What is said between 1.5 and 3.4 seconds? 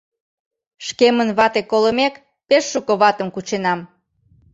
колымек, пеш шуко ватым